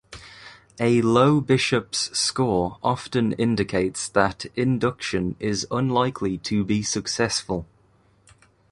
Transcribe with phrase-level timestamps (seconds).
[0.79, 7.67] A low Bishop's score often indicates that induction is unlikely to be successful.